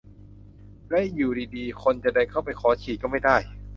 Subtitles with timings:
[0.89, 3.37] และอยู่ดีดีคนจะเดินเข้าไปขอฉีดก็ไม่ได้